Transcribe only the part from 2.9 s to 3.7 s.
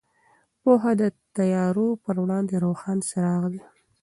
څراغ دی.